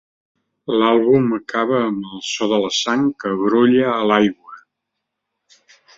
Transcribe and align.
L'àlbum 0.77 1.27
acaba 1.37 1.83
amb 1.89 2.07
el 2.13 2.25
so 2.29 2.49
de 2.53 2.61
la 2.65 2.71
sang 2.79 3.03
que 3.25 3.35
brolla 3.43 3.87
a 3.99 4.01
l'aigua. 4.13 4.59